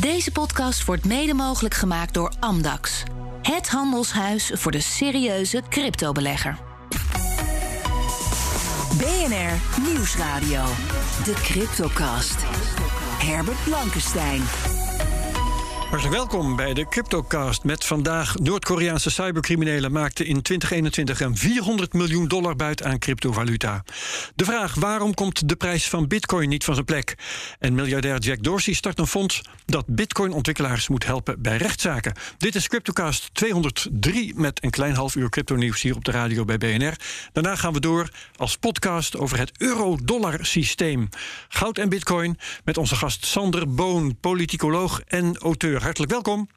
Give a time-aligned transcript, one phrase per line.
[0.00, 3.02] Deze podcast wordt mede mogelijk gemaakt door Amdax.
[3.42, 6.58] Het handelshuis voor de serieuze cryptobelegger.
[8.98, 10.64] BNR Nieuwsradio.
[11.24, 12.36] De Cryptocast.
[13.18, 14.42] Herbert Blankenstein.
[15.90, 22.28] Hartelijk welkom bij de Cryptocast met vandaag Noord-Koreaanse cybercriminelen maakten in 2021 een 400 miljoen
[22.28, 23.84] dollar buit aan cryptovaluta.
[24.34, 27.14] De vraag waarom komt de prijs van bitcoin niet van zijn plek?
[27.58, 32.14] En miljardair Jack Dorsey start een fonds dat bitcoin-ontwikkelaars moet helpen bij rechtszaken.
[32.38, 36.58] Dit is Cryptocast 203 met een klein half uur crypto-nieuws hier op de radio bij
[36.58, 36.94] BNR.
[37.32, 41.08] Daarna gaan we door als podcast over het euro-dollar systeem.
[41.48, 46.48] Goud en bitcoin met onze gast Sander Boon, politicoloog en auteur hartelijk welkom.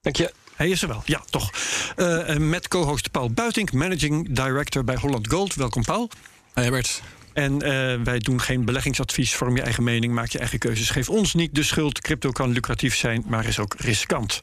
[0.00, 0.32] Dank je.
[0.56, 1.50] Hij is er wel, ja, toch.
[1.96, 5.54] Uh, met co-host Paul Buitink, managing director bij Holland Gold.
[5.54, 6.10] Welkom, Paul.
[6.52, 7.02] Hey, Herbert.
[7.32, 9.34] En uh, wij doen geen beleggingsadvies.
[9.34, 10.90] Vorm je eigen mening, maak je eigen keuzes.
[10.90, 12.00] Geef ons niet de schuld.
[12.00, 14.40] Crypto kan lucratief zijn, maar is ook riskant.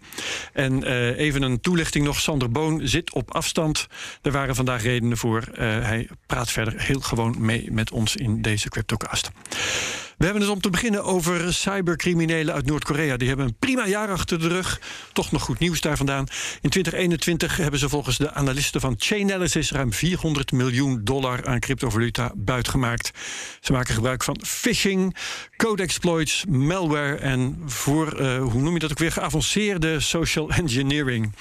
[0.53, 2.19] En uh, even een toelichting nog.
[2.19, 3.87] Sander Boon zit op afstand.
[4.21, 5.43] Er waren vandaag redenen voor.
[5.57, 9.31] Hij praat verder heel gewoon mee met ons in deze CryptoCast.
[10.17, 13.17] We hebben het om te beginnen over cybercriminelen uit Noord-Korea.
[13.17, 14.81] Die hebben een prima jaar achter de rug.
[15.13, 16.27] Toch nog goed nieuws daar vandaan.
[16.61, 22.31] In 2021 hebben ze volgens de analisten van Chainalysis ruim 400 miljoen dollar aan cryptovaluta
[22.35, 23.11] buitgemaakt.
[23.59, 25.15] Ze maken gebruik van phishing,
[25.57, 31.33] code exploits, malware en voor, uh, hoe noem je dat ook weer, geavanceerde social engineering.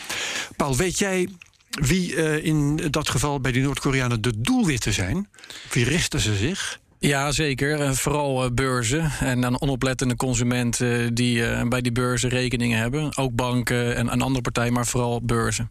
[0.57, 1.29] Paul, weet jij
[1.71, 5.29] wie uh, in dat geval bij die Noord-Koreanen de doelwitten zijn?
[5.71, 6.83] Wie richten ze zich?
[7.09, 7.97] Ja, zeker.
[7.97, 13.17] Vooral beurzen en dan onoplettende consumenten die bij die beurzen rekeningen hebben.
[13.17, 15.71] Ook banken en, en andere partijen, maar vooral beurzen.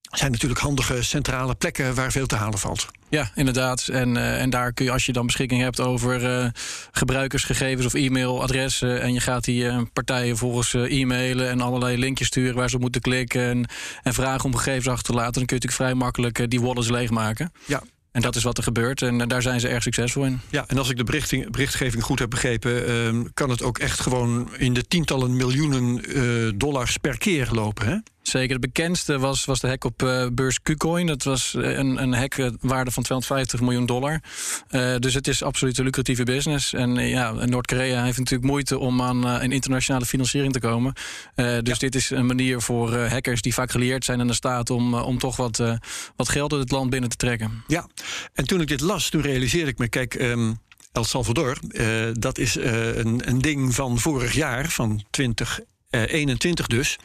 [0.00, 2.88] zijn natuurlijk handige centrale plekken waar veel te halen valt.
[3.08, 3.88] Ja, inderdaad.
[3.88, 6.48] En, en daar kun je, als je dan beschikking hebt over uh,
[6.90, 9.00] gebruikersgegevens of e-mailadressen.
[9.00, 12.82] en je gaat die uh, partijen volgens e-mailen en allerlei linkjes sturen waar ze op
[12.82, 13.42] moeten klikken.
[13.42, 13.66] En,
[14.02, 15.32] en vragen om gegevens achter te laten.
[15.32, 17.52] dan kun je natuurlijk vrij makkelijk die wallets leegmaken.
[17.66, 17.82] Ja,
[18.14, 20.40] en dat is wat er gebeurt en daar zijn ze erg succesvol in.
[20.50, 21.04] Ja, en als ik de
[21.50, 26.52] berichtgeving goed heb begrepen, uh, kan het ook echt gewoon in de tientallen miljoenen uh,
[26.54, 27.86] dollars per keer lopen.
[27.86, 27.96] Hè?
[28.28, 28.52] Zeker.
[28.52, 31.06] Het bekendste was, was de hack op uh, beurs Qcoin.
[31.06, 34.20] Dat was een, een hack waarde van 250 miljoen dollar.
[34.70, 36.72] Uh, dus het is absoluut een lucratieve business.
[36.72, 40.92] En ja, Noord-Korea heeft natuurlijk moeite om aan een internationale financiering te komen.
[41.34, 41.74] dus ja.
[41.78, 45.18] dit is een manier voor hackers die vaak geleerd zijn aan de staat om, om
[45.18, 45.62] toch wat,
[46.16, 47.64] wat geld uit het land binnen te trekken.
[47.66, 47.88] Ja,
[48.32, 50.14] en toen ik dit las, toen realiseerde ik me, kijk.
[50.14, 50.62] Um
[50.92, 51.58] El Salvador,
[52.12, 56.98] dat is een, een ding van vorig jaar, van 2021 dus.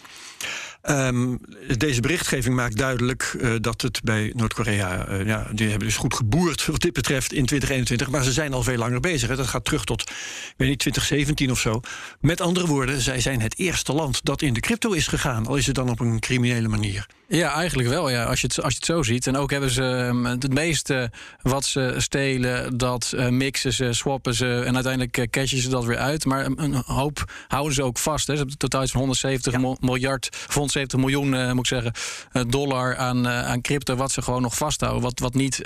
[0.84, 1.40] Um,
[1.78, 5.09] deze berichtgeving maakt duidelijk uh, dat het bij Noord-Korea.
[5.09, 8.09] Uh, ja, die hebben dus goed geboerd wat dit betreft in 2021.
[8.09, 9.29] Maar ze zijn al veel langer bezig.
[9.29, 9.35] Hè.
[9.35, 11.81] Dat gaat terug tot, ik weet niet, 2017 of zo.
[12.19, 15.47] Met andere woorden, zij zijn het eerste land dat in de crypto is gegaan.
[15.47, 17.06] Al is het dan op een criminele manier.
[17.28, 18.09] Ja, eigenlijk wel.
[18.09, 18.23] Ja.
[18.23, 19.28] Als, je het, als je het zo ziet.
[19.28, 24.34] En ook hebben ze um, het meeste wat ze stelen, dat uh, mixen ze, swappen
[24.34, 24.63] ze.
[24.66, 26.25] En uiteindelijk cashen ze dat weer uit.
[26.25, 28.28] Maar een, een hoop houden ze ook vast.
[28.28, 28.34] Hè.
[28.34, 29.75] Ze hebben totaal van 170 ja.
[29.79, 30.29] miljard,
[30.69, 31.94] 170 miljoen, uh, moet ik zeggen,
[32.50, 33.96] dollar aan, aan crypto.
[33.96, 35.02] Wat ze gewoon nog vasthouden.
[35.02, 35.62] Wat, wat niet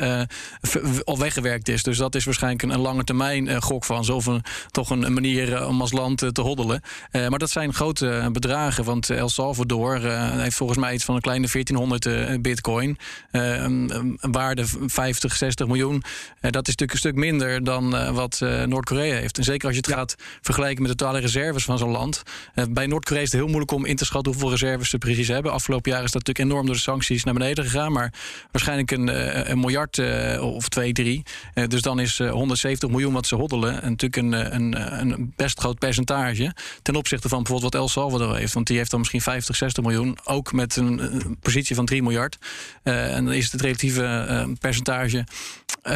[1.03, 1.83] al weggewerkt is.
[1.83, 4.05] Dus dat is waarschijnlijk een, een lange termijn gok van.
[4.05, 6.81] Zo een, toch een, een manier om als land te hoddelen.
[7.11, 8.83] maar dat zijn grote bedragen.
[8.83, 9.99] Want El Salvador
[10.39, 12.97] heeft volgens mij iets van een kleine 1400 uh, bitcoin.
[13.31, 16.03] Een, waarde 50, 60 miljoen.
[16.39, 19.37] Dat is natuurlijk een stuk minder dan wat Noord-Korea heeft.
[19.37, 22.23] En zeker als je het gaat vergelijken met de totale reserves van zo'n land.
[22.69, 25.51] bij Noord-Korea is het heel moeilijk om in te schatten hoeveel reserves precies hebben.
[25.51, 27.91] Afgelopen jaar is dat natuurlijk enorm door de sancties naar beneden gegaan.
[27.91, 28.13] Maar
[28.51, 29.07] waarschijnlijk een,
[29.51, 30.01] een miljard
[30.39, 31.23] of twee, drie.
[31.67, 33.81] dus dan is 170 miljoen wat ze hoddelen.
[33.81, 36.53] En natuurlijk een, een, een best groot percentage.
[36.81, 38.53] Ten opzichte van bijvoorbeeld wat El Salvador heeft.
[38.53, 40.17] Want die heeft dan misschien 50, 60 miljoen.
[40.23, 42.37] Ook met een positie van 3 miljard.
[42.83, 45.25] En dan is het relatieve percentage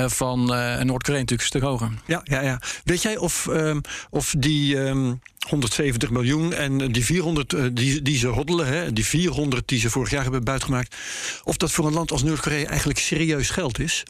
[0.07, 1.91] van Noord-Korea natuurlijk een stuk hoger.
[2.05, 2.61] Ja, ja, ja.
[2.83, 4.77] Weet jij of, um, of die.
[4.77, 5.19] Um
[5.49, 10.09] 170 miljoen en die 400 die, die ze hoddelen, hè, die 400 die ze vorig
[10.09, 10.95] jaar hebben buitgemaakt,
[11.43, 14.03] of dat voor een land als Noord-Korea eigenlijk serieus geld is?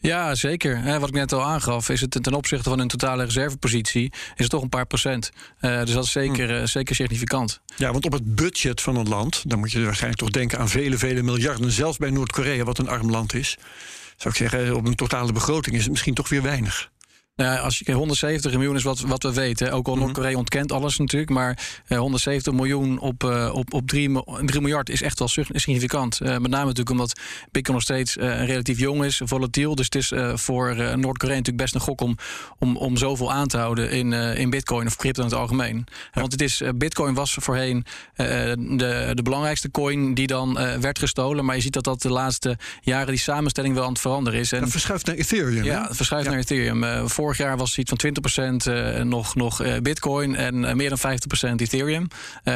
[0.00, 0.98] Ja, zeker.
[1.00, 4.50] Wat ik net al aangaf, is het ten opzichte van hun totale reservepositie, is het
[4.50, 5.30] toch een paar procent.
[5.60, 7.60] Uh, dus dat is zeker, uh, zeker significant.
[7.76, 10.68] Ja, want op het budget van een land, dan moet je waarschijnlijk toch denken aan
[10.68, 13.58] vele, vele miljarden, zelfs bij Noord-Korea, wat een arm land is.
[14.16, 16.90] Zou ik zeggen, op een totale begroting is het misschien toch weer weinig.
[17.36, 19.72] Nou als je 170 miljoen is wat, wat we weten.
[19.72, 20.02] Ook al Mhm.
[20.02, 21.30] Noord-Korea ontkent alles natuurlijk.
[21.30, 25.48] Maar eh, 170 miljoen op, eh, op, op 3, 3 miljard is echt wel sig-
[25.52, 26.20] significant.
[26.20, 27.20] Eh, met name natuurlijk omdat
[27.50, 29.74] Bitcoin nog steeds eh, relatief jong is, volatiel.
[29.74, 32.16] Dus het is eh, voor eh, Noord-Korea natuurlijk best een gok om,
[32.58, 35.84] om, om zoveel aan te houden in, eh, in Bitcoin of crypto in het algemeen.
[36.12, 37.84] Want het is, eh, Bitcoin was voorheen
[38.14, 38.26] eh,
[38.58, 41.44] de, de belangrijkste coin die dan eh, werd gestolen.
[41.44, 44.52] Maar je ziet dat dat de laatste jaren die samenstelling wel aan het veranderen is.
[44.52, 45.64] En Dat verschuift naar Ethereum.
[45.64, 46.30] ja, het verschuift Ja.
[46.32, 46.84] naar Ethereum.
[46.84, 50.88] Eh, vorig jaar was iets van 20% eh, nog, nog eh, Bitcoin en eh, meer
[50.88, 52.06] dan 50% Ethereum.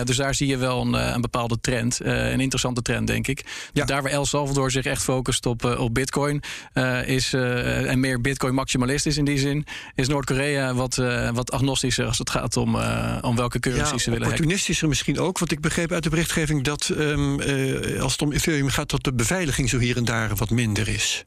[0.04, 2.00] Dus daar zie je wel een, een bepaalde trend.
[2.04, 3.44] een interessante trend, denk ik.
[3.72, 3.84] Ja.
[3.84, 6.42] Daar waar El Salvador zich echt focust op, op Bitcoin
[7.04, 10.96] is, en meer Bitcoin maximalist is in die zin, is Noord-Korea wat,
[11.32, 12.76] wat agnostischer als het gaat om,
[13.20, 14.44] om welke currencies ze willen hacken.
[14.44, 15.38] opportunistischer misschien ook.
[15.38, 19.04] Want ik begreep uit de berichtgeving dat ehm, eh, als het om Ethereum gaat, dat
[19.04, 21.24] de beveiliging zo hier en daar wat minder is.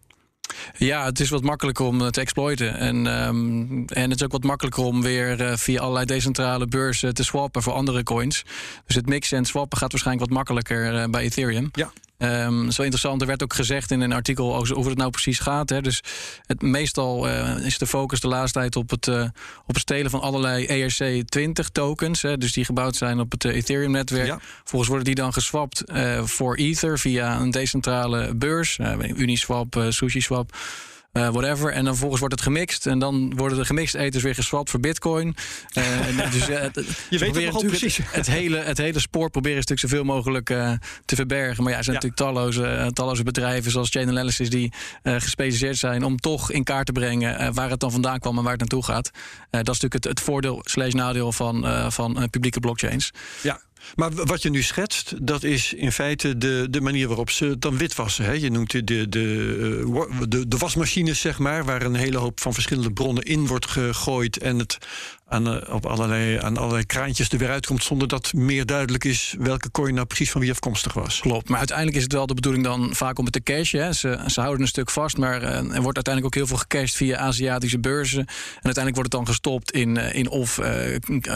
[0.77, 2.77] Ja, het is wat makkelijker om eh, te exploiten.
[2.77, 7.13] En, ehm, en het is ook wat makkelijker om weer eh, via allerlei decentrale beurzen
[7.13, 8.43] te swappen voor andere coins.
[8.85, 11.69] Dus het mixen en swappen gaat waarschijnlijk wat makkelijker eh, bij Ethereum.
[11.71, 11.91] Ja.
[12.21, 15.69] Ehm, zo interessant, er werd ook gezegd in een artikel over het nou precies gaat.
[15.69, 15.81] Hè.
[15.81, 16.03] Dus
[16.45, 19.23] het, meestal eh, is de focus de laatste tijd op het, eh,
[19.65, 22.21] op het stelen van allerlei ERC20 tokens.
[22.21, 24.27] Hè, dus die gebouwd zijn op het Ethereum-netwerk.
[24.27, 24.39] Ja.
[24.63, 28.79] Volgens worden die dan geswapt eh, voor Ether via een decentrale beurs.
[29.15, 30.53] Uniswap, SushiSwap.
[31.11, 31.71] Eh, whatever.
[31.71, 32.87] En dan volgens wordt het gemixt.
[32.87, 35.35] En dan worden de gemixte eters weer geswapt voor bitcoin.
[35.73, 35.83] Eh,
[36.31, 36.73] dus, eh, het-
[37.09, 37.97] ze het natuurlijk precies.
[37.97, 40.45] Het, het hele, het hele spoor proberen ze natuurlijk zoveel mogelijk
[41.05, 41.63] te verbergen.
[41.63, 42.01] Maar ja, er zijn Ja.
[42.03, 44.49] natuurlijk talloze, talloze bedrijven zoals Chain Analysis...
[44.49, 44.73] die
[45.03, 47.53] gespecialiseerd zijn om toch in kaart te brengen...
[47.53, 49.11] waar het dan vandaan kwam en waar het naartoe gaat.
[49.49, 53.11] Dat is natuurlijk het, het voordeel slash nadeel van, van publieke blockchains.
[53.41, 53.61] Ja.
[53.95, 57.61] Maar wat je nu schetst, dat is in feite de, de manier waarop ze het
[57.61, 58.25] dan witwassen.
[58.25, 58.31] Hè?
[58.31, 62.53] Je noemt de, de, eh, de, de wasmachines, zeg maar, waar een hele hoop van
[62.53, 64.37] verschillende bronnen in wordt gegooid.
[64.37, 64.77] En het
[65.31, 67.83] aan, eh, op allerlei, aan allerlei kraantjes er weer uitkomt.
[67.83, 71.19] zonder dat meer duidelijk is welke coin nou precies van wie afkomstig was.
[71.19, 73.83] Klopt, maar uiteindelijk is het wel de bedoeling dan vaak om het te cashen.
[73.83, 73.93] Hè.
[73.93, 76.95] Ze, ze houden een stuk vast, maar eh, er wordt uiteindelijk ook heel veel gecashed
[76.95, 78.19] via Aziatische beurzen.
[78.19, 78.27] En
[78.63, 80.59] uiteindelijk wordt het dan gestopt in, eh, in of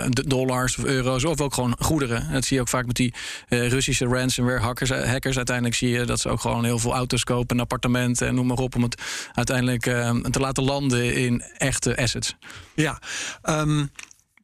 [0.09, 2.31] dollars of euro's of ook gewoon goederen.
[2.31, 3.13] Dat zie je ook vaak met die
[3.47, 5.37] eh, Russische ransomware hackers, hackers.
[5.37, 8.47] Uiteindelijk zie je dat ze ook gewoon heel veel auto's kopen, een appartement en noem
[8.47, 9.01] maar op, om het
[9.33, 9.83] uiteindelijk
[10.31, 12.35] te laten landen in echte assets.
[12.75, 13.01] Ja,
[13.41, 13.85] ehm,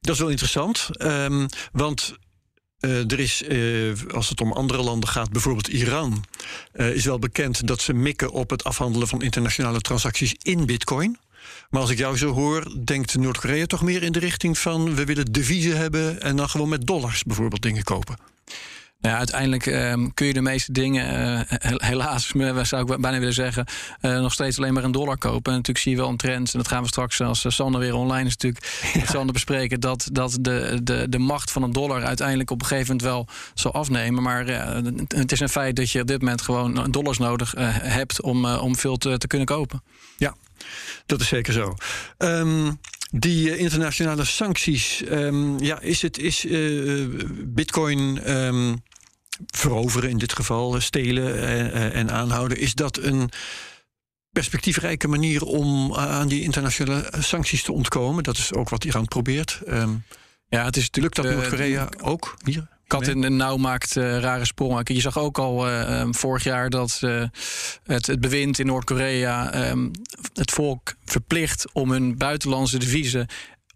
[0.01, 0.89] dat is wel interessant.
[0.91, 2.19] ehm, want
[2.81, 6.25] eh, er is, eh, als het om andere landen gaat, bijvoorbeeld Iran,
[6.71, 11.17] eh, is wel bekend dat ze mikken op het afhandelen van internationale transacties in Bitcoin.
[11.69, 15.05] Maar als ik jou zo hoor, denkt Noord-Korea toch meer in de richting van we
[15.05, 18.17] willen deviezen hebben en dan gewoon met dollars bijvoorbeeld dingen kopen.
[19.01, 22.27] Ja, uiteindelijk ehm, kun je de meeste dingen, eh, he- helaas,
[22.69, 23.65] zou ik bijna willen zeggen,
[24.01, 25.51] eh, nog steeds alleen maar een dollar kopen.
[25.51, 27.79] En natuurlijk zie je wel een trend, en dat gaan we straks als uh, Sander
[27.81, 28.65] weer online is natuurlijk
[29.11, 32.87] Sander bespreken, dat, dat de, de, de macht van een dollar uiteindelijk op een gegeven
[32.95, 34.23] moment wel zal afnemen.
[34.23, 37.67] Maar eh, het is een feit dat je op dit moment gewoon dollars nodig eh,
[37.71, 39.83] hebt om, eh, om veel te, te kunnen kopen.
[40.17, 40.35] Ja,
[41.05, 41.73] dat is zeker zo.
[42.17, 42.71] Ehm,
[43.11, 46.59] die eh, internationale sancties, ehm, ja, is het is eh,
[47.45, 48.19] Bitcoin
[49.45, 53.29] veroveren in dit geval, eh, stelen eh, eh, en aanhouden, is dat een
[54.29, 58.23] perspectiefrijke manier om aan die internationale sancties te ontkomen?
[58.23, 59.61] Dat is ook wat Iran probeert.
[59.65, 59.93] Ehm,
[60.47, 62.67] Ja, het is lukt dat Noord-Korea ook hier?
[62.91, 64.83] kat in de nauw maakt rare sprongen.
[64.83, 66.99] Je zag ook al eh, eh, vorig jaar dat
[67.83, 69.89] het, het bewind in Noord-Korea ehm,
[70.33, 73.27] het volk verplicht om hun buitenlandse deviezen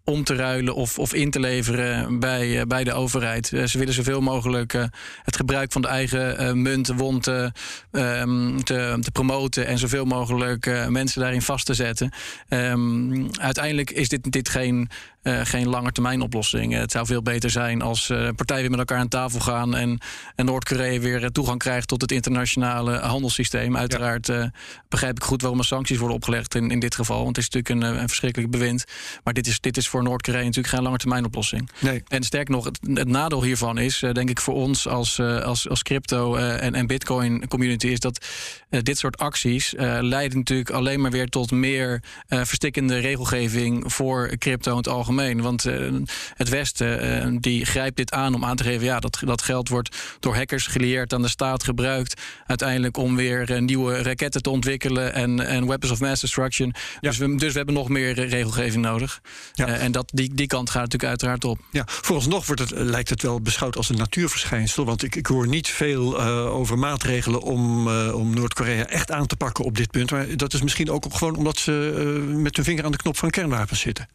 [0.05, 3.53] om te ruilen of, of in te leveren bij, eh, bij de overheid.
[3.53, 4.83] Eh, ze willen zoveel mogelijk eh,
[5.24, 7.51] het gebruik van de eigen munt, won te,
[7.91, 12.12] ehm, te, te promoten en zoveel mogelijk mensen daarin vast te zetten.
[12.47, 14.89] Ehm, uiteindelijk is dit, dit geen,
[15.25, 16.74] eh, geen langetermijn oplossing.
[16.74, 19.75] Eh, het zou veel beter zijn als eh, partijen weer met elkaar aan tafel gaan
[19.75, 20.00] en,
[20.36, 23.77] en Noord-Korea weer toegang krijgt tot het internationale handelssysteem.
[23.77, 24.32] Uiteraard
[24.89, 27.24] begrijp ik goed waarom er sancties worden opgelegd in, in dit geval.
[27.24, 28.86] Want het is natuurlijk een, een verschrikkelijk bewind.
[29.24, 31.70] Maar dit is, dit is voor Noord-Korea natuurlijk geen langetermijn oplossing.
[31.79, 32.03] Nee.
[32.08, 35.84] En sterk nog, het, het nadeel hiervan is, denk ik, voor ons als, als, als
[35.84, 38.25] crypto en, en Bitcoin community, is dat
[38.70, 44.77] dit soort acties leiden natuurlijk alleen maar weer tot meer verstikkende regelgeving voor crypto in
[44.77, 45.13] het algemeen.
[45.19, 45.41] Algemeen.
[45.41, 46.00] Want uh,
[46.34, 48.86] het Westen uh, die grijpt dit aan om aan te geven...
[48.86, 52.22] ja, dat, dat geld wordt door hackers geleerd aan de staat gebruikt...
[52.45, 55.13] uiteindelijk om weer nieuwe raketten te ontwikkelen...
[55.13, 56.74] en, en weapons of mass destruction.
[57.00, 57.10] Ja.
[57.10, 59.22] Dus, we, dus we hebben nog meer regelgeving nodig.
[59.53, 59.67] Ja.
[59.67, 61.60] en dat, die, die kant gaat natuurlijk uiteraard op.
[61.72, 64.86] Ja, vooralsnog wordt het, lijkt het wel beschouwd als een natuurverschijnsel.
[64.86, 69.65] Want ik, ik hoor niet veel over maatregelen om, om Noord-Korea echt aan te pakken
[69.65, 70.12] op dit punt.
[70.12, 71.72] Maar dat is misschien ook gewoon omdat ze
[72.36, 74.07] met hun vinger aan de knop van kernwapens zitten.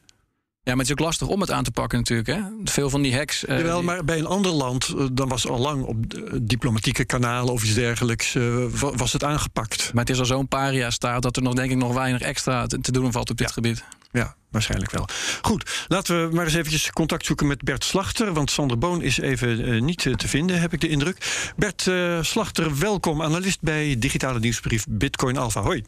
[0.62, 2.28] Ja, maar het is ook lastig om het aan te pakken natuurlijk.
[2.28, 2.40] Hè?
[2.64, 3.44] Veel van die hacks...
[3.44, 5.96] Uh, Jawel, maar bij een ander land, uh, dan was al lang op
[6.42, 8.36] diplomatieke kanalen of iets dergelijks,
[8.70, 9.90] was het aangepakt.
[9.92, 12.80] Maar het is al zo'n paria-staat dat er nog denk ik nog weinig extra te,
[12.80, 13.52] te doen valt op dit ja.
[13.52, 13.84] gebied.
[14.12, 15.08] Ja, waarschijnlijk wel.
[15.42, 18.32] Goed, laten we maar eens eventjes contact zoeken met Bert Slachter.
[18.32, 21.50] Want Sander Boon is even niet te vinden, heb ik de indruk.
[21.56, 21.90] Bert
[22.20, 25.62] Slachter, welkom, analist bij digitale nieuwsbrief Bitcoin Alpha.
[25.62, 25.84] Hoi.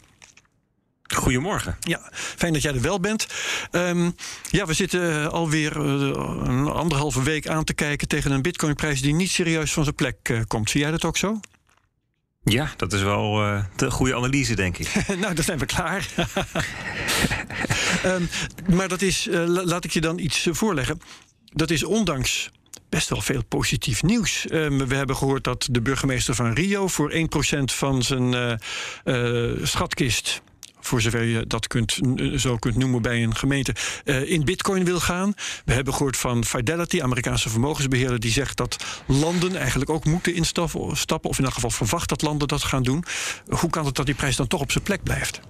[1.15, 1.77] Goedemorgen.
[1.81, 3.27] Ja, fijn dat jij er wel bent.
[3.71, 4.15] Um,
[4.51, 5.83] ja, we zitten alweer uh,
[6.45, 10.29] een anderhalve week aan te kijken tegen een bitcoinprijs die niet serieus van zijn plek
[10.29, 10.71] uh, komt.
[10.71, 11.41] Zie jij dat ook zo?
[12.45, 15.07] Ja, dat is wel uh, de goede analyse, denk ik.
[15.21, 16.09] nou, dan zijn we klaar.
[18.05, 18.29] um,
[18.77, 21.01] maar dat is, laat ik je dan iets voorleggen.
[21.45, 22.51] Dat is ondanks
[22.89, 24.47] best wel veel positief nieuws.
[24.51, 27.17] Um, we hebben gehoord dat de burgemeester van Rio voor 1%
[27.65, 28.61] van zijn
[29.63, 30.43] schatkist
[30.87, 31.99] voor zover je dat kunt,
[32.37, 33.75] zo kunt noemen bij een gemeente,
[34.05, 35.35] uh, in bitcoin wil gaan.
[35.65, 40.81] We hebben gehoord van Fidelity, Amerikaanse vermogensbeheerder, die zegt dat landen eigenlijk ook moeten instappen,
[41.23, 43.05] of in elk geval verwacht dat landen dat gaan doen.
[43.49, 45.41] Hoe kan het dat die prijs dan toch op zijn plek blijft?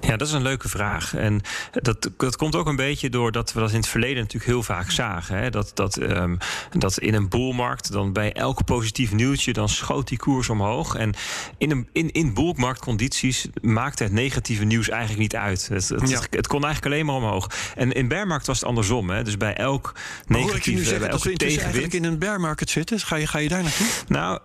[0.00, 1.14] Ja, dat is een leuke vraag.
[1.14, 1.40] En
[1.72, 4.90] dat, dat komt ook een beetje doordat we dat in het verleden natuurlijk heel vaak
[4.90, 5.38] zagen.
[5.38, 5.50] Hè?
[5.50, 6.38] Dat, dat, um,
[6.78, 10.94] dat in een boelmarkt, dan bij elk positief nieuwtje, dan schoot die koers omhoog.
[10.94, 11.14] En
[11.58, 15.68] in, een, in, in boelmarktcondities maakte het negatieve nieuws eigenlijk niet uit.
[15.68, 16.20] Het, het, ja.
[16.30, 17.50] het, kon eigenlijk alleen maar omhoog.
[17.74, 19.10] En in bearmarkt was het andersom.
[19.10, 19.24] Hè?
[19.24, 19.94] Dus bij elk
[20.26, 20.40] negatieve...
[20.40, 23.00] hoor ik je nu zeggen dat we eigenlijk in een bear market zitten?
[23.00, 23.86] Ga je, ga je daar naartoe?
[24.08, 24.38] Nou,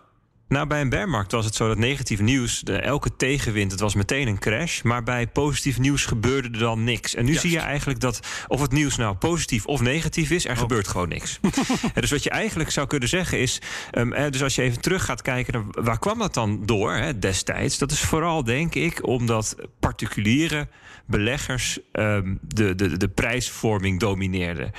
[0.47, 3.95] nou, bij een bearmarkt was het zo dat negatief nieuws, de, elke tegenwind, het was
[3.95, 4.81] meteen een crash.
[4.81, 7.15] Maar bij positief nieuws gebeurde er dan niks.
[7.15, 7.41] En nu Juist.
[7.41, 10.57] zie je eigenlijk dat of het nieuws nou positief of negatief is, er oh.
[10.57, 11.39] gebeurt gewoon niks.
[11.93, 15.05] dus wat je eigenlijk zou kunnen zeggen is, um, eh, dus als je even terug
[15.05, 17.77] gaat kijken, naar, waar kwam dat dan door hè, destijds?
[17.77, 20.67] Dat is vooral, denk ik, omdat particuliere
[21.05, 24.71] beleggers um, de, de, de prijsvorming domineerden.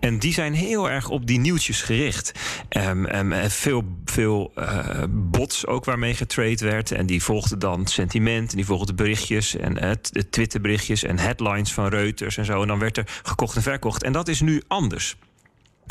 [0.00, 2.32] En die zijn heel erg op die nieuwtjes gericht.
[2.68, 6.92] Um, um, veel veel uh, bots ook waarmee getrade werd.
[6.92, 9.90] En die volgden dan sentiment en die volgden berichtjes en uh,
[10.30, 12.62] Twitterberichtjes en headlines van Reuters en zo.
[12.62, 14.02] En dan werd er gekocht en verkocht.
[14.02, 15.16] En dat is nu anders.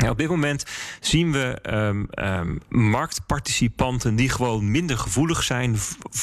[0.00, 0.64] Ja, op dit moment
[1.00, 5.74] zien we um, um, marktparticipanten die gewoon minder gevoelig zijn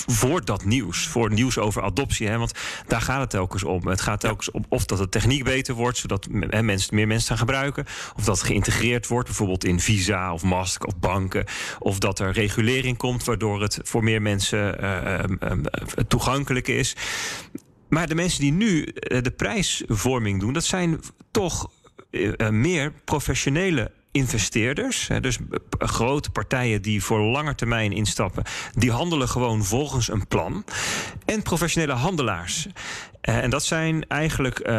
[0.07, 1.07] voor dat nieuws.
[1.07, 2.27] Voor nieuws over adoptie.
[2.27, 2.37] Hè?
[2.37, 2.51] Want
[2.87, 3.87] daar gaat het telkens om.
[3.87, 7.37] Het gaat telkens om of dat de techniek beter wordt, zodat mensen, meer mensen gaan
[7.37, 7.85] gebruiken.
[8.15, 11.45] Of dat geïntegreerd wordt, bijvoorbeeld in Visa of Master of banken.
[11.79, 15.63] Of dat er regulering komt, waardoor het voor meer mensen uh, um,
[16.07, 16.95] toegankelijk is.
[17.89, 20.99] Maar de mensen die nu de prijsvorming doen, dat zijn
[21.31, 21.69] toch
[22.49, 25.37] meer professionele investeerders, dus
[25.79, 30.63] grote partijen die voor lange termijn instappen, die handelen gewoon volgens een plan.
[31.25, 32.67] En professionele handelaars.
[33.21, 34.69] En dat zijn eigenlijk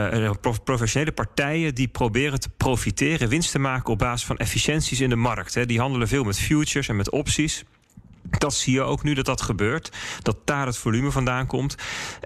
[0.64, 5.16] professionele partijen die proberen te profiteren, winst te maken op basis van efficiënties in de
[5.16, 5.68] markt.
[5.68, 7.64] Die handelen veel met futures en met opties.
[8.38, 9.92] Dat zie je ook nu dat dat gebeurt.
[10.22, 11.74] Dat daar het volume vandaan komt.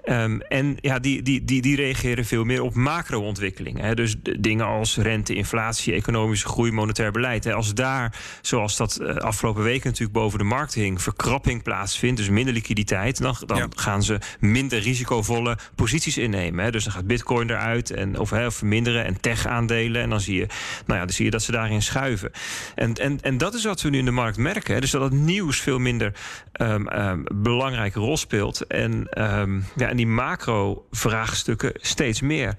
[0.05, 3.95] Um, en ja, die, die, die, die reageren veel meer op macro-ontwikkelingen.
[3.95, 7.43] Dus dingen als rente, inflatie, economische groei, monetair beleid.
[7.43, 7.53] Hè.
[7.53, 12.29] Als daar, zoals dat uh, afgelopen weken natuurlijk boven de markt hing, verkrapping plaatsvindt, dus
[12.29, 13.67] minder liquiditeit, dan, dan ja.
[13.75, 16.65] gaan ze minder risicovolle posities innemen.
[16.65, 16.71] Hè.
[16.71, 20.01] Dus dan gaat Bitcoin eruit en, of, hè, of verminderen en tech-aandelen.
[20.01, 20.45] En dan zie, je,
[20.85, 22.31] nou ja, dan zie je dat ze daarin schuiven.
[22.75, 24.73] En, en, en dat is wat we nu in de markt merken.
[24.73, 24.79] Hè.
[24.79, 26.13] Dus dat het nieuws veel minder minder
[26.61, 28.67] um, um, belangrijke rol speelt.
[28.67, 32.55] En, um, ja, en die macro-vraagstukken steeds meer.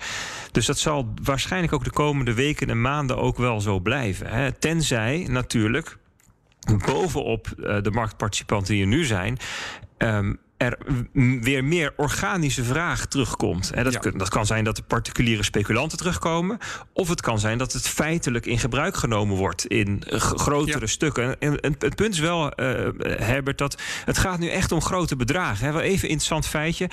[0.52, 4.26] Dus dat zal waarschijnlijk ook de komende weken en maanden ook wel zo blijven.
[4.26, 4.52] Hè.
[4.52, 5.96] Tenzij natuurlijk
[6.86, 9.38] bovenop uh, de marktparticipanten die er nu zijn.
[10.64, 10.78] Er
[11.40, 13.70] weer meer organische vraag terugkomt.
[13.70, 14.10] En dat, ja.
[14.10, 16.58] dat kan zijn dat de particuliere speculanten terugkomen.
[16.92, 20.86] Of het kan zijn dat het feitelijk in gebruik genomen wordt in grotere ja.
[20.86, 21.40] stukken.
[21.40, 25.16] En, en, het punt is wel, uh, Herbert, dat het gaat nu echt om grote
[25.16, 25.72] bedragen.
[25.72, 26.90] Wel even een interessant feitje.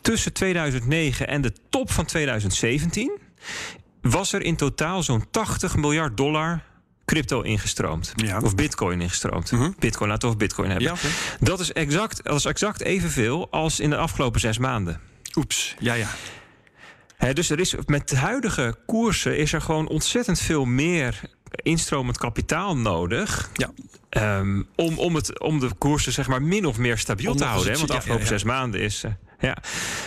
[0.00, 3.18] Tussen 2009 en de top van 2017
[4.00, 6.62] was er in totaal zo'n 80 miljard dollar
[7.04, 8.12] crypto ingestroomd.
[8.16, 8.40] Ja.
[8.40, 9.52] Of bitcoin ingestroomd.
[9.52, 9.74] Mm -hmm.
[9.78, 10.86] Bitcoin, laten we over bitcoin hebben.
[10.86, 11.10] Ja, okay.
[11.40, 15.00] dat, is exact, dat is exact evenveel als in de afgelopen zes maanden.
[15.36, 17.32] Oeps, ja ja.
[17.32, 21.20] dus er is met de huidige koersen is er gewoon ontzettend veel meer
[21.62, 23.50] instromend kapitaal nodig.
[23.52, 23.70] Ja.
[24.38, 27.72] Um, om, om, het, om de koersen zeg maar min of meer stabiel te houden.
[27.72, 27.76] Hè?
[27.78, 29.04] Want de afgelopen zes maanden is.
[29.04, 29.56] Uh, ja.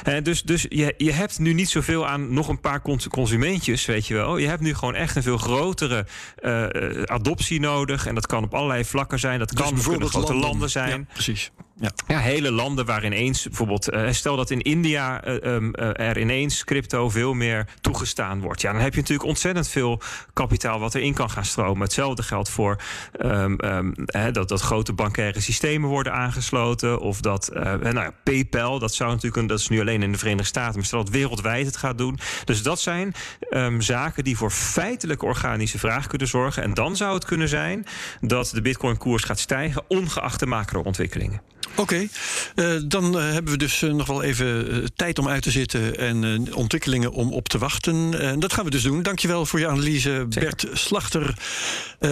[0.08, 4.08] Uh, dus dus je, je hebt nu niet zoveel aan nog een paar consumentjes, weet
[4.08, 4.38] je wel.
[4.38, 6.06] Je hebt nu gewoon echt een veel grotere
[6.42, 8.06] uh, adoptie nodig.
[8.06, 9.40] En dat kan op allerlei vlakken zijn.
[9.40, 11.00] Dat dus kan bijvoorbeeld grote landen, landen zijn.
[11.00, 11.52] Ja, precies.
[11.80, 11.92] Ja.
[12.08, 16.20] ja, hele landen waar ineens bijvoorbeeld, uh, stel dat in India uh, um, uh, er
[16.20, 18.62] ineens crypto veel meer toegestaan wordt.
[18.62, 20.02] Ja, dan heb je natuurlijk ontzettend veel
[20.34, 21.82] kapitaal wat erin kan gaan stromen.
[21.82, 22.82] Hetzelfde geldt voor
[23.22, 23.94] um, um,
[24.32, 27.00] dat, dat grote bankaire systemen worden aangesloten.
[27.00, 30.18] Of dat nou ja, PayPal, dat zou natuurlijk een, dat is nu alleen in de
[30.18, 32.20] Verenigde Staten, maar stel dat wereldwijd het gaat doen.
[32.46, 33.14] Dus dat zijn
[33.78, 36.64] zaken die voor feitelijke organische vraag kunnen zorgen.
[36.64, 37.86] En dan zou het kunnen zijn
[38.22, 41.42] dat de Bitcoin-koers gaat stijgen, ongeacht de macro-ontwikkelingen.
[41.72, 42.10] Oké, okay.
[42.56, 45.98] uh, dan uh, hebben we dus uh, nog wel even tijd om uit te zitten
[45.98, 48.20] en ontwikkelingen om op te wachten.
[48.20, 49.04] En dat gaan we dus doen.
[49.04, 50.40] Dankjewel voor je analyse, Zeker.
[50.40, 51.34] Bert Slachter.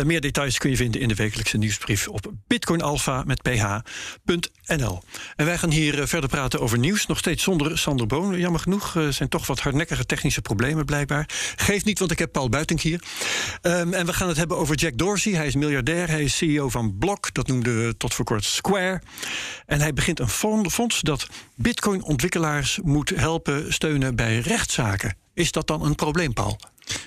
[0.05, 5.03] meer details kun je vinden in de wekelijkse nieuwsbrief op bitcoinalpha met ph.nl.
[5.35, 8.39] En wij gaan hier verder praten over nieuws, nog steeds zonder Sander Boon.
[8.39, 11.29] Jammer genoeg zijn toch wat hardnekkige technische problemen blijkbaar.
[11.55, 13.03] Geeft niet, want ik heb Paul Buitink hier.
[13.61, 15.33] Um, en we gaan het hebben over Jack Dorsey.
[15.33, 19.01] Hij is miljardair, hij is CEO van Block, dat noemden we tot voor kort Square.
[19.65, 20.29] En hij begint een
[20.69, 25.15] fonds dat Bitcoin-ontwikkelaars moet helpen steunen bij rechtszaken.
[25.33, 26.59] Is dat dan een probleem, Paul?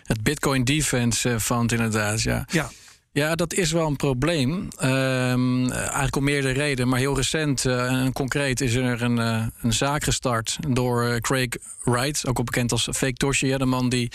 [0.03, 2.45] Het Bitcoin Defense Fund, inderdaad, ja.
[2.53, 2.71] Ja.
[3.17, 4.69] Ja, dat is wel een probleem.
[4.83, 6.89] Um, eigenlijk om meerdere redenen.
[6.89, 11.17] Maar heel recent uh, en concreet is er een, uh, een zaak gestart door uh,
[11.17, 11.49] Craig
[11.83, 13.57] Wright, ook al bekend als Fake Toshi.
[13.57, 14.11] De man die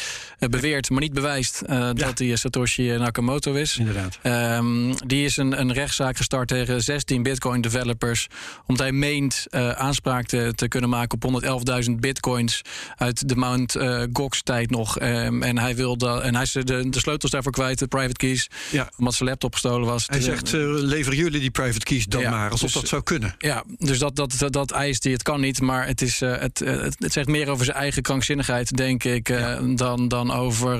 [0.49, 1.93] beweert, maar niet bewijst, ja.
[1.93, 3.77] dat hij Satoshi Nakamoto is.
[3.77, 4.19] Inderdaad.
[4.23, 8.27] Um, die is een, een rechtszaak gestart tegen 16 Bitcoin developers.
[8.65, 11.43] Omdat hij meent aanspraak te, te, kunnen maken op
[11.85, 12.61] 111.000 bitcoins
[12.95, 13.75] uit de Mount
[14.13, 15.01] Gox tijd nog.
[15.01, 18.17] Um, en hij wil dat, en hij is de, de sleutels daarvoor kwijt, de private
[18.17, 18.49] keys.
[18.71, 20.03] Ja omdat zijn laptop gestolen was.
[20.07, 23.03] Hij zegt, uh, leveren jullie die private keys dan ja, maar, alsof dus, dat zou
[23.03, 23.35] kunnen.
[23.37, 25.13] Ja, dus dat, dat, dat, dat eist hij.
[25.13, 28.01] Het kan niet, maar het, is, uh, het, uh, het zegt meer over zijn eigen
[28.01, 29.59] krankzinnigheid, denk ik, ja.
[29.61, 30.79] dan, dan over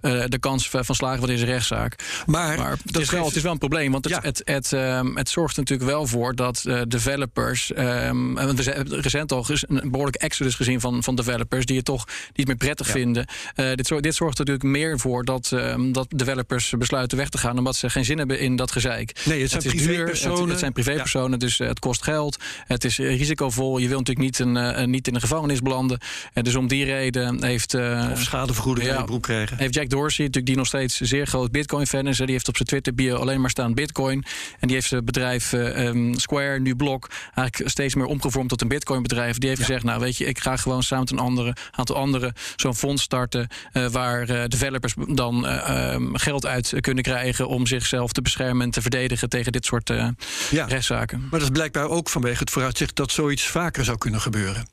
[0.00, 2.22] de kans van slagen van deze rechtszaak.
[2.26, 4.20] Maar, maar het, is wel, het is wel een probleem, want het, ja.
[4.22, 7.70] het, het, um, het, zorgt natuurlijk wel voor dat developers...
[7.76, 11.66] Um, we hebben recent al een behoorlijke exodus gezien van, van developers...
[11.66, 13.26] die het toch niet meer prettig vinden.
[13.54, 17.38] dit, zorgt, dit zorgt er natuurlijk meer voor dat, um, dat developers besluiten weg te
[17.38, 19.20] gaan omdat ze geen zin hebben in dat gezeik.
[19.24, 20.40] Nee, het zijn privépersonen.
[20.40, 21.36] Het, het, zijn privépersonen, ja.
[21.36, 22.36] dus het kost geld.
[22.66, 23.78] Het is risicovol.
[23.78, 26.00] Je wilt natuurlijk niet, een, niet in de gevangenis belanden.
[26.32, 27.74] En dus om die reden heeft...
[27.74, 29.56] Of schadevergoeding ja, in de broek krijgen.
[29.56, 32.16] Heeft Jack Dorsey, natuurlijk die nog steeds zeer groot Bitcoin-fan is.
[32.16, 34.24] Die heeft op zijn Twitter-bio alleen maar staan Bitcoin.
[34.60, 38.68] En die heeft zijn bedrijf um, Square, nu Block, eigenlijk steeds meer omgevormd tot een
[38.68, 39.38] Bitcoin-bedrijf.
[39.38, 39.66] Die heeft ja.
[39.66, 43.02] gezegd, nou weet je, ik ga gewoon samen met een andere, aantal anderen zo'n fonds
[43.02, 43.48] starten...
[43.72, 48.82] Uh, waar developers dan um, geld uit kunnen krijgen om zichzelf te beschermen en te
[48.82, 50.08] verdedigen tegen dit soort uh,
[50.50, 50.64] ja.
[50.64, 51.20] rechtszaken.
[51.20, 54.66] Maar dat is blijkbaar ook vanwege het vooruitzicht dat zoiets vaker zou kunnen gebeuren.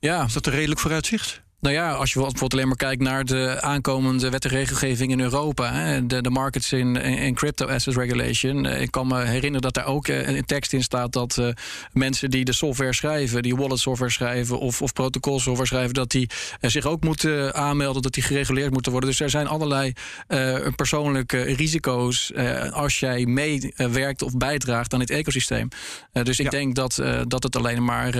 [0.00, 0.24] Ja.
[0.24, 1.42] Is dat een redelijk vooruitzicht?
[1.64, 5.20] Nou ja, als je bijvoorbeeld alleen maar kijkt naar de aankomende wet en regelgeving in
[5.20, 8.66] Europa, hè, de, de markets in, in crypto assets regulation.
[8.66, 11.48] Ik kan me herinneren dat daar ook een tekst in staat dat uh,
[11.92, 16.10] mensen die de software schrijven, die wallet software schrijven of, of protocol software schrijven, dat
[16.10, 19.10] die uh, zich ook moeten aanmelden, dat die gereguleerd moeten worden.
[19.10, 19.92] Dus er zijn allerlei
[20.28, 22.32] uh, persoonlijke risico's
[22.72, 25.68] als jij meewerkt of bijdraagt aan dit ecosysteem.
[26.12, 26.50] dus ik ja.
[26.50, 28.10] denk dat, dat het alleen maar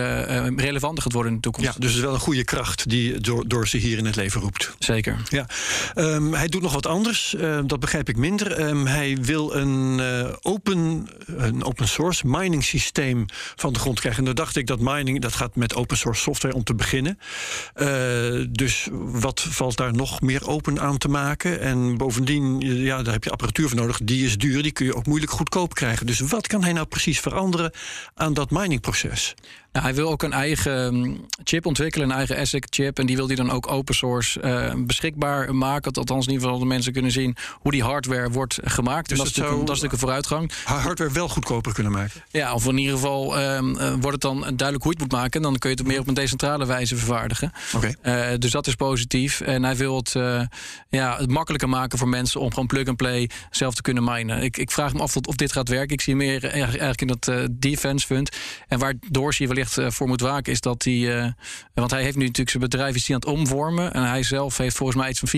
[0.57, 1.73] relevanter gaat worden in de toekomst.
[1.73, 4.17] Ja, dus het is wel een goede kracht die door, door ze hier in het
[4.17, 4.75] leven roept.
[4.79, 5.23] Zeker.
[5.29, 5.47] Ja.
[5.95, 8.61] Um, hij doet nog wat anders, uh, dat begrijp ik minder.
[8.61, 13.25] Um, hij wil een, uh, open, een open source mining systeem
[13.57, 14.21] van de grond krijgen.
[14.21, 17.19] En dan dacht ik dat mining, dat gaat met open source software om te beginnen.
[17.77, 21.61] Uh, dus wat valt daar nog meer open aan te maken?
[21.61, 23.99] En bovendien, ja, daar heb je apparatuur voor nodig.
[24.03, 26.07] Die is duur, die kun je ook moeilijk goedkoop krijgen.
[26.07, 27.73] Dus wat kan hij nou precies veranderen
[28.15, 29.35] aan dat miningproces?
[29.75, 32.99] Nou, hij wil ook een eigen chip ontwikkelen, een eigen ASIC-chip.
[32.99, 35.93] En die wil hij dan ook open source uh, beschikbaar maken.
[35.93, 39.09] Althans, in ieder geval de mensen kunnen zien hoe die hardware wordt gemaakt.
[39.09, 40.53] Dus dat, dat, is natuurlijk, dat is natuurlijk een vooruitgang.
[40.83, 42.23] Hardware wel goedkoper kunnen maken.
[42.31, 45.21] Ja, of in ieder geval um, uh, wordt het dan duidelijk hoe je het moet
[45.21, 45.33] maken.
[45.33, 47.53] En dan kun je het meer op een decentrale wijze vervaardigen.
[47.75, 47.97] Okay.
[48.03, 49.41] Uh, dus dat is positief.
[49.41, 50.13] En hij wil het,
[50.89, 54.43] ja, het makkelijker maken voor mensen om gewoon plug-and-play zelf te kunnen minen.
[54.43, 55.93] Ik, ik vraag me af of, of dit gaat werken.
[55.93, 58.37] Ik zie meer eigenlijk in dat defense fund.
[58.69, 61.35] En waar Dorsey wellicht wellicht voor moet waken, is dat hij.
[61.75, 63.93] want hij heeft nu natuurlijk zijn bedrijf is aan het omvormen.
[63.93, 65.29] En hij zelf heeft volgens mij iets van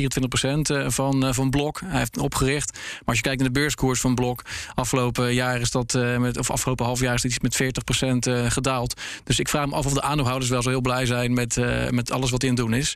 [0.84, 1.80] 24% van, van Blok.
[1.84, 2.72] Hij heeft opgericht.
[2.72, 4.42] Maar als je kijkt naar de beurskoers van Blok,
[4.74, 9.00] afgelopen jaar is dat met, of afgelopen half jaar is dat iets met 40% gedaald.
[9.24, 11.56] Dus ik vraag me af of de aandeelhouders wel zo heel blij zijn met,
[11.90, 12.94] met alles wat het doen is.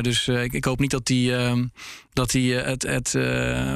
[0.00, 1.32] dus ik, ik, hoop niet dat die.
[2.18, 3.14] Dat hij het, het,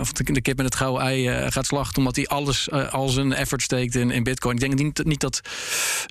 [0.01, 1.99] of de kip met het gouden ei gaat slachten.
[1.99, 4.55] Omdat hij alles, al zijn effort steekt in, in Bitcoin.
[4.55, 5.41] Ik denk niet, niet dat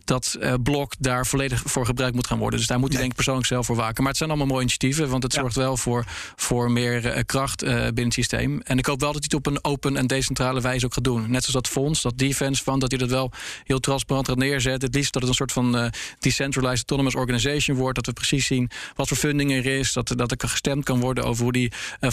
[0.05, 2.59] dat blok daar volledig voor gebruikt moet gaan worden.
[2.59, 3.97] Dus daar moet hij denk ik persoonlijk zelf voor waken.
[3.97, 5.09] Maar het zijn allemaal mooie initiatieven.
[5.09, 8.61] Want het zorgt wel voor, voor meer kracht binnen het systeem.
[8.61, 11.03] En ik hoop wel dat hij het op een open en decentrale wijze ook gaat
[11.03, 11.21] doen.
[11.21, 13.31] Net zoals dat fonds, dat defense van, dat hij dat wel
[13.63, 14.87] heel transparant gaat neerzetten.
[14.87, 17.95] Het liefst dat het een soort van decentralized autonomous organization wordt.
[17.95, 19.93] Dat we precies zien wat voor funding er is.
[19.93, 21.71] Dat, dat er gestemd kan worden over hoe die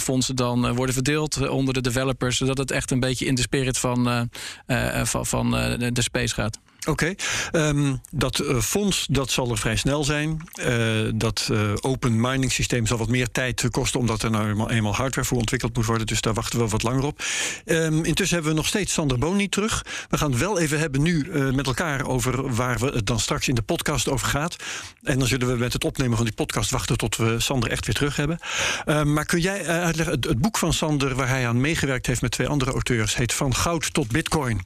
[0.09, 2.37] fondsen dan worden verdeeld onder de developers.
[2.37, 4.31] Zodat het echt een beetje in de spirit van,
[5.03, 6.59] van, van de space gaat.
[6.87, 7.15] Oké,
[7.53, 10.43] ehm, dat uh, fonds dat zal er vrij snel zijn.
[10.61, 14.95] Uh, dat uh, open mining systeem zal wat meer tijd kosten, omdat er nou eenmaal,
[14.95, 16.07] hardware voor ontwikkeld moet worden.
[16.07, 17.23] Dus daar wachten we wat langer op.
[17.65, 19.87] Um, intussen hebben we nog steeds Sander Boon niet terug.
[20.11, 23.49] We gaan het wel even hebben nu met elkaar over waar we het dan straks
[23.49, 24.57] in de podcast over gaat.
[25.03, 27.87] En dan zullen we met het opnemen van die podcast wachten tot we Sander echt
[27.87, 28.39] weer terug hebben.
[28.87, 32.21] Um, maar kun jij uitleggen, het, het, boek van Sander, waar hij aan meegewerkt heeft
[32.23, 34.61] met twee andere auteurs, heet Van Goud tot Bitcoin.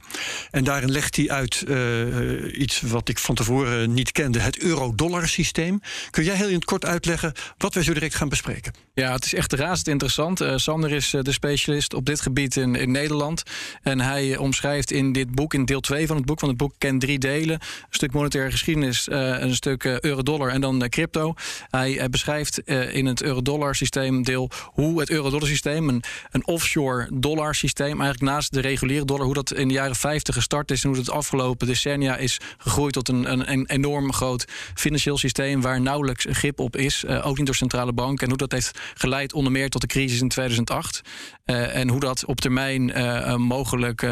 [0.51, 1.63] En daarin legt hij uit
[2.05, 5.81] uh, iets wat ik van tevoren niet kende, het euro-dollar systeem.
[6.09, 8.73] Kun jij heel in het kort uitleggen wat wij zo direct gaan bespreken?
[8.93, 10.41] Ja, het is echt razend interessant.
[10.41, 13.43] Uh, Sander is uh, de specialist op dit gebied in, in Nederland.
[13.81, 16.73] En hij omschrijft in dit boek, in deel 2 van het boek, van het boek
[16.77, 17.53] kent drie delen.
[17.53, 21.33] Een stuk monetaire geschiedenis, een stuk euro-dollar en dan crypto.
[21.69, 27.55] Hij beschrijft in het euro-dollar systeem deel hoe het euro-dollar systeem, een, een offshore dollar
[27.55, 30.89] systeem, eigenlijk naast de reguliere dollar, hoe dat in de jaren 50 gestart is en
[30.89, 31.67] hoe het afgelopen
[32.01, 37.27] is gegroeid tot een, een, enorm groot financieel systeem waar nauwelijks grip op is, uh,
[37.27, 38.23] ook niet door centrale banken.
[38.23, 41.01] En hoe dat heeft geleid onder meer tot de crisis in 2008.
[41.45, 44.07] Uh, en hoe dat op termijn uh, mogelijk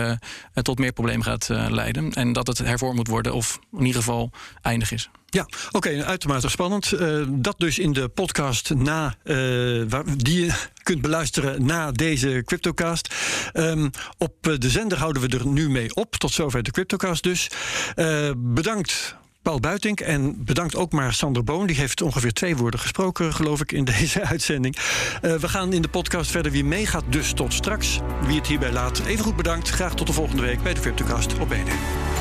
[0.53, 2.13] tot meer problemen gaat leiden.
[2.13, 5.09] En dat het hervormd moet worden of in ieder geval eindig is.
[5.33, 6.91] Ja, oké, uitermate spannend.
[6.93, 9.15] Uh, dat dus in de podcast na,
[9.87, 10.51] waar, die je
[10.83, 13.13] kunt beluisteren na deze Cryptocast.
[13.53, 16.15] Um, op de zender houden we er nu mee op.
[16.15, 17.49] Tot zover de Cryptocast dus.
[18.37, 19.99] Bedankt Paul Buitink.
[19.99, 21.67] En bedankt ook maar Sander Boon.
[21.67, 24.77] Die heeft ongeveer twee woorden gesproken, geloof ik, in deze uitzending.
[25.21, 26.51] We gaan in de podcast verder.
[26.51, 27.99] Wie meegaat, dus tot straks.
[28.25, 29.69] Wie het hierbij laat, even goed bedankt.
[29.69, 32.20] Graag tot de volgende week bij de Cryptocast op BNR.